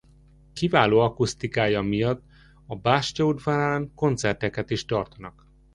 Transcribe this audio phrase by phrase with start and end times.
[0.53, 2.23] Kiváló akusztikája miatt
[2.67, 5.47] a bástya udvarán koncerteket is tartanak.